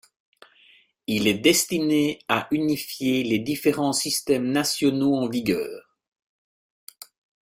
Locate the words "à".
2.27-2.47